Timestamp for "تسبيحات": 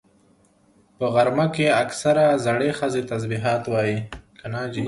3.11-3.63